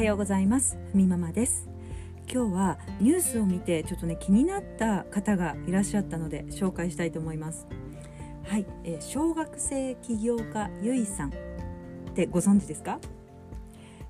[0.00, 0.78] はようございます。
[0.92, 1.68] ふみママです。
[2.26, 7.66] 今日はニュースを見てちょっとね気になった方がいらっしゃったので紹介したいと思います。
[8.44, 11.28] はい、えー、小学生起業家ゆいさん。
[11.28, 11.32] っ
[12.14, 12.98] てご存知ですか？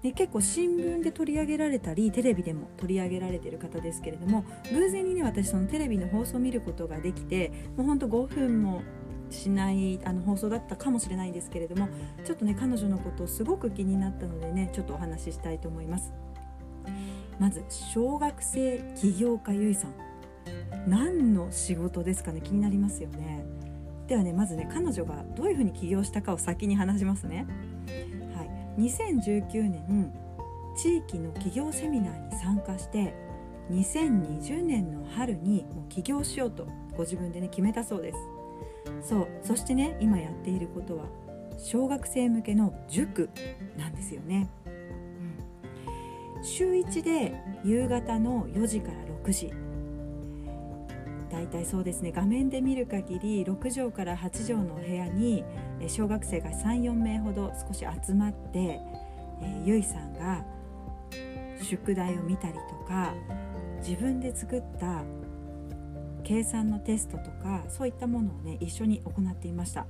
[0.00, 8.82] で結構新聞で取り上げられたりテレビでも取り上げられてる方ですけれども偶然にね私そのテレビの放送を見ることができてもうほんと5分も
[9.30, 11.88] しないあの放送だったかもしれないんですけれども
[12.24, 16.12] ちょっとね彼女のことすごく気になったのでねちょっとお話ししたいと思います。
[17.38, 19.94] まず小学生起業家ゆいさん。
[20.86, 22.40] 何の仕事ですかね？
[22.40, 23.44] 気になりますよね。
[24.08, 27.46] ではねまずね彼女がどういうふうに起業したかを先に話しますね。
[28.34, 28.80] はい。
[28.82, 30.12] 2019年
[30.76, 33.14] 地域の起業セミナーに参加して
[33.70, 38.18] 2020年の春にもう起業しようとご自分でね決めたそうです。
[39.02, 41.04] そうそしてね今やっていることは
[41.58, 43.30] 小学生向けの塾
[43.76, 44.48] なんですよね、
[46.36, 47.34] うん、週1で
[47.64, 49.52] 夕方の4時から6時。
[51.30, 55.44] だいたいそうですね画面で見る限り6畳から8畳のお部屋に
[55.86, 60.44] 小学生が34名ほど少し集まって、え、ゆいさんが
[61.62, 63.14] 宿題を見たりとか
[63.78, 65.04] 自分で作った
[66.30, 69.84] 計算のテストとかそういったものをね一緒に行っていました、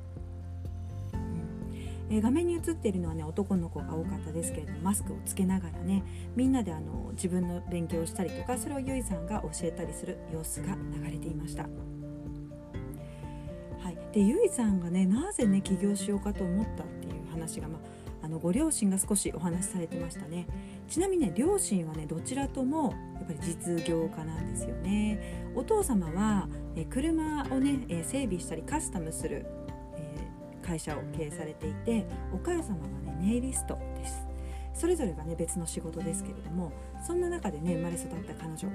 [1.13, 6.03] うん、え画面に映っているのはね男の子が多かったですけれどもマスクをつけながらね
[6.35, 11.65] みんなであの自分の勉強をしたりとかそれをゆいさんが教えたりする様子が流れていました。
[11.65, 11.69] は
[13.91, 17.79] い、でゆいさんがねなぜね起業しようかと思ったっていう話が、ま
[18.23, 20.47] あ、のご両親が少しお話しされてましたね。
[20.89, 25.51] ちなみにね両親はねどちらともやっぱり実業家なんですよね。
[25.55, 29.47] お父様はえ車をね、え整備したりカスタムする、
[29.97, 32.65] え会社を経営されていてお母様は
[33.05, 34.27] ねネイリストです。
[34.73, 36.73] それぞれがね別の仕事ですけれども
[37.07, 38.69] そんな中でね生まれ育った彼女。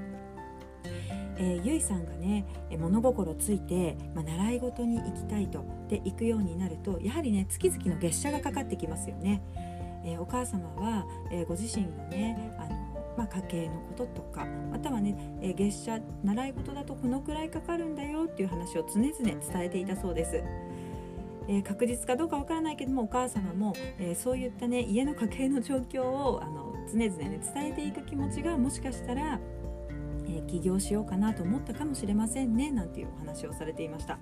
[1.37, 2.45] えー、ゆいさんがね
[2.77, 9.41] 物心ついて、まあ、習い事に行きたいとで行くようになるとやはりね月々の月謝がかかってきますよね。
[10.05, 20.43] えー、お母様は、えー、ご自身のねあの、まあ、家計のこととかまたはね、え、月謝習い事だとこのくらいかかるんだよっていう話を常々伝えていたそうです。
[21.47, 29.39] えー、確実かどうかわからないけどもお母様も、えー、そういったね家の家計の状況をあの常々ね伝えていく気持ちがもしかしたら、
[30.27, 34.17] え、起業しようかなと思ったかもしれませんねなんていうお話をされていました。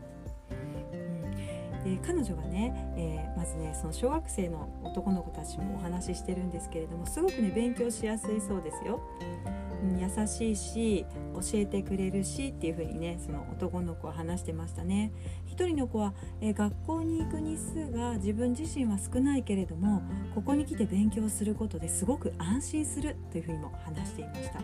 [1.83, 9.01] で彼女がね、えー、まずねその小学生の男の子たちもお話ししてるんですけれどもすごくね勉強しやすいそうですよ。
[9.83, 15.11] うん、優しいし教えてくれるしっていう風にねその男の子は話してましたね。
[15.45, 20.01] 一人の子は、えー、学校に行く日数が自分自身は少ないけれども
[20.33, 24.61] ここに来て勉強することですごく安心するというふうにも話していました。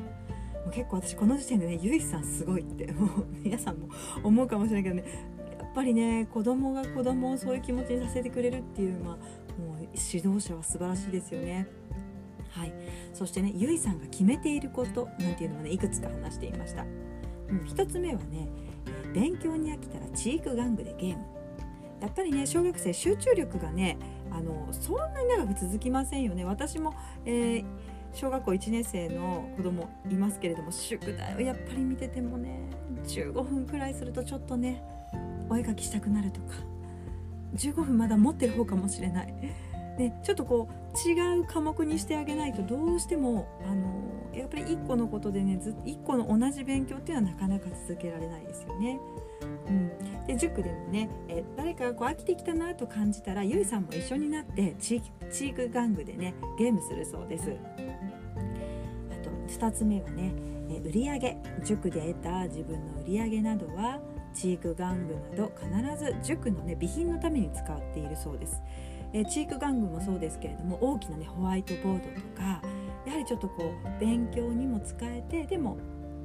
[0.66, 3.90] もう結構私この時点でねゆいさんすごいってもう皆さんも
[4.24, 5.03] 思うかもしれないけどね
[5.58, 9.16] やっぱりね子供が子供をそういう気持ちにさせてくれるっていう、まあ、
[9.62, 11.68] もう指導者は素晴らしいですよね。
[12.52, 12.74] はい、
[13.14, 16.84] そしてねゆいさんが決めていることなんていうのもねいくつか話していました。
[16.84, 18.48] うん、1つ目はね
[19.14, 21.25] 勉強に飽きたらチーク玩具でゲーム。
[22.02, 23.98] やっぱりね小学生集中力がね
[24.31, 26.46] あのそんなに長く続きませんよね。
[26.46, 26.94] 私も、
[27.25, 27.66] えー
[28.14, 32.59] 小学校1年生の子供いますけれども宿題をやっぱり見ててもね
[33.06, 34.84] 15分くらいするとちょっとね
[35.50, 36.56] お絵描きしたくなるとか
[37.56, 39.34] 15分まだ持ってる方かもしれない。
[40.00, 48.98] でちょっとこう違う科目にしてあげないとどうしてもあのやっぱり1個のことでねず1個の同じ勉強っていうのはなかなか続けられないですよね。
[49.68, 57.54] うん、で塾でもね、え誰かがこう飽きてきたなと感じたらゆいさんも一緒になってチーク玩具でねゲームするそうです。
[59.12, 59.30] あと
[59.66, 60.31] 2つ目はね、
[60.70, 64.00] え売上塾で得た自分の売上などは
[64.34, 68.62] チーク玩具など必ず塾の、ね、備品のために使っているそうです。
[69.14, 72.62] えチーク玩具もそうですけれども大きな、ね、ホワイトボードとか
[73.06, 75.78] やはりちょっとこう勉強にも使えてでも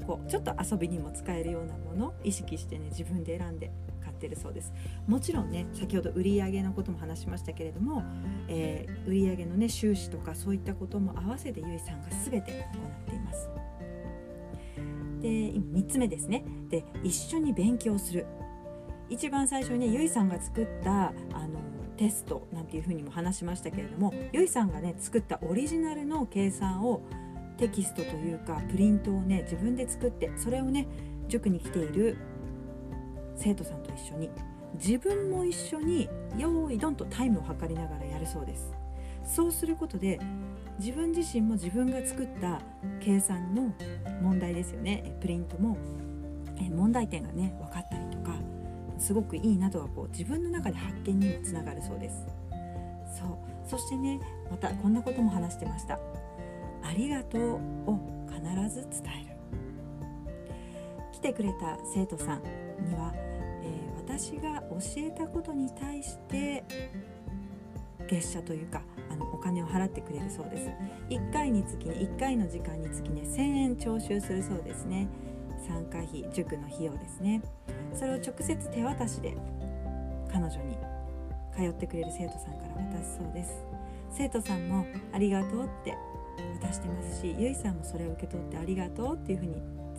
[0.07, 3.71] こうちょっと遊びにも使えるようなもの意識してね自分で選んで
[4.03, 4.73] 買ってるそうです。
[5.07, 8.03] もちろんね先ほど売上のことも話しましたけれども、
[8.49, 13.49] えー、売上のね収支とかそういったことも合わせてゆいさんが全て行っています。
[15.21, 16.45] で3つ目ですね。
[16.69, 18.27] で一緒に勉強する。
[19.09, 27.03] 一番最初にゆいさんが作ったあのテストなんていうふうにも話しましたけれどもゆいさんがね作ったオリジナルの計算を
[27.57, 30.87] テキストというかプリントをね自分で作ってそれをね
[31.29, 32.17] 塾に来ている
[33.37, 34.31] 生徒さんと一緒に
[34.75, 38.73] 自分も一緒に用意どんとタイムを測りながらやるそうです。
[39.25, 40.21] そうすることで
[40.79, 42.61] 自分自身も自分が作った
[43.01, 43.73] 計算の
[44.21, 45.17] 問題ですよね。
[45.21, 45.79] プリントも
[46.71, 48.35] 問題点がね分かったりとか
[48.99, 52.27] すごくいいなとかこう自分の中で発見にもつながるそうです。
[53.19, 53.29] そう。
[53.69, 54.21] そしてね
[54.51, 55.99] またこんなことも話してました。
[56.83, 57.55] ありがとう
[57.87, 57.99] を
[58.29, 59.35] 必ず伝える。
[61.13, 62.43] 来てくれた生徒さん
[62.87, 63.13] には、
[63.63, 66.63] えー、私が教えたことに対して
[68.07, 70.71] 月謝というかあのお金を払ってくれるそうです。
[71.09, 75.09] 1回につきね1回の時間につきね1000円徴収するそうですね。
[75.67, 77.41] 参加費塾の費用ですね。
[77.95, 79.37] それを直接手渡しで
[80.33, 80.77] 彼女に
[81.57, 83.65] 通ってくれる生徒さんから渡すそうです。
[84.11, 85.97] 生徒さんもありがとうって
[86.61, 89.55] 渡してますしゆいさんもそれを受け取ってありがとうっていうふうに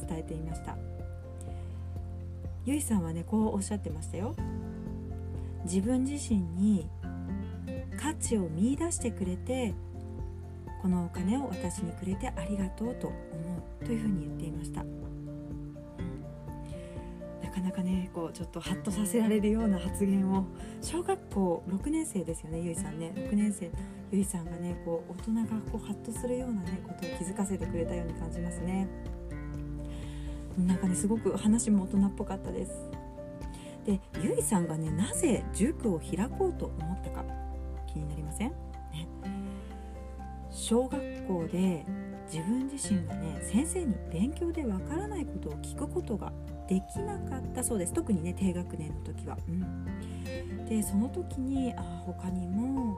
[0.07, 0.77] 伝えていました。
[2.65, 4.35] ゆいさんはねこうおっしゃってましたよ。
[5.65, 6.89] 自分自身に
[7.99, 9.73] 価値を見いだしてくれて
[10.81, 13.15] このお金を私にくれてありがとうと思
[13.81, 15.04] うというふうに言っていました。
[17.55, 20.45] かなかねこうちょっとハッとさせられるような発言を
[20.81, 23.13] 小学校6年生ですよねゆいさんね。
[23.15, 23.71] 6年生。
[24.11, 28.87] ゆいさんがねこう大人がこうハッとするようなねことを気づかせてくれたように感じますね。
[30.57, 32.71] なんかねすごく話も大人っぽかったです。
[33.85, 37.23] でゆいさんがねなぜ塾を開こうと思ったか
[37.87, 38.55] 気になりません、ね、
[40.49, 41.85] 小学校で
[42.25, 46.33] 自分自身がね先生に勉強でわからないことを聞くことが
[46.67, 49.37] できなかったそうです特にね低学年の時は。
[49.47, 52.95] うん、でその時にあ他にも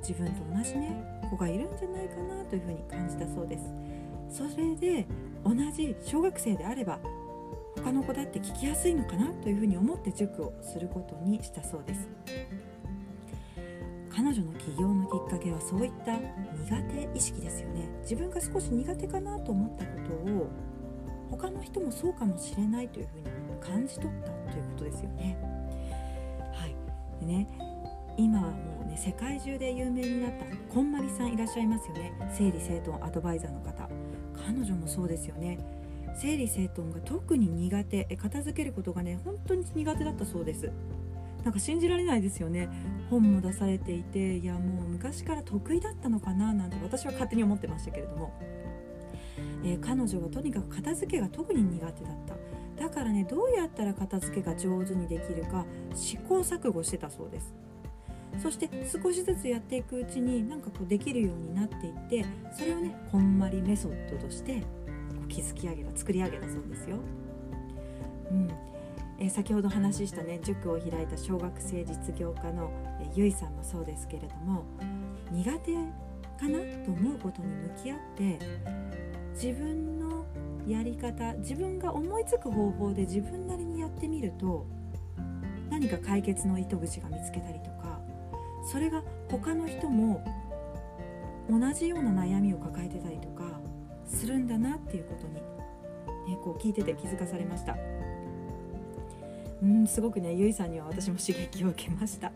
[0.00, 3.64] 自分と同じね子がいるんじゃないかなというふうに感じたそうです。
[4.30, 5.06] それで
[5.44, 6.98] 同じ小学生であれば
[7.76, 12.08] 他の子だって聞きやすいのかなというふうに思って塾をすることにしたそうです。
[14.18, 19.90] 彼女の起業のきっかけはそういった苦手意識ですよね自分が少し苦手かなと思ったこ
[20.26, 20.50] とを
[21.30, 23.24] 他の人もそうかもしれないというふうに
[23.60, 25.38] 感じ取ったということですよね。
[26.52, 26.74] はい、
[27.20, 27.48] でね
[28.16, 32.12] 今はもうね世界中で有名になったこんまりさんいらっしゃいますよね。
[32.32, 33.88] 整理整頓アドバイザーの方。
[34.36, 35.58] 彼女もそうですよね。
[36.16, 38.04] 整理整頓が特に苦手。
[38.16, 40.72] 片付けることがね本当に苦手だったそうです。
[41.44, 42.68] なんか信じられないですよね。
[43.10, 48.32] 本も出されていていやもう昔から得意だったのかななんて私は勝手に思ってましたけれども。
[49.64, 52.36] えー、彼女はとにかく片付けが特に苦手だった。
[52.82, 57.54] だからねどうやったら片付けが上手にできるか試行錯誤してたそうです。
[58.42, 62.24] そして少しずつやっていくうちになんかこうできるようになっていって
[62.56, 64.66] それをねこんまりメソッドとしてこ
[65.24, 66.98] う築き上げた作り上げたそうですよ。
[68.30, 68.48] うん。
[69.20, 72.70] え、先ほど話したね塾を開いた小学生実業家の、
[73.00, 74.64] え、ゆいさんもそうですけれども
[75.32, 75.74] 苦手
[76.38, 78.38] かなと思うことに向き合って
[79.40, 80.26] 自分の
[80.66, 84.66] やり方自分が思いつく方法で自分なりにやってみると
[85.70, 88.00] 何か解決の糸口が見つけたりとか
[88.72, 89.00] それが
[89.30, 90.24] 他の人も
[91.48, 93.60] 同じような悩みを抱えてたりとか
[94.04, 95.40] するんだなっていうことに、ね、
[96.42, 97.76] こう聞いてて気づかされました。
[99.62, 102.32] うんすごくねゆいさんには私も刺激を受けました。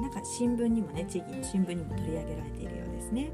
[0.00, 3.30] なんか新聞にもね地域の新聞にも取り上げられているようですね。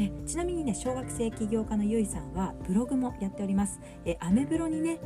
[0.00, 3.80] えちなみにね小学生起業家のゆいさんはブログもやっております。
[4.06, 4.98] えアメブロにね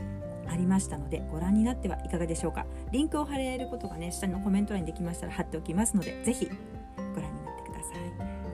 [0.47, 2.65] ありましたのでご覧になってはいかがでしょうか。
[2.93, 7.95] リンクを貼れることがね下のコメント欄にできましたら貼っておきますので是非ご覧になってくださ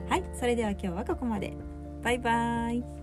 [0.07, 0.09] い。
[0.09, 1.53] はいそれでは今日はここまで。
[2.01, 3.00] バイバーイ。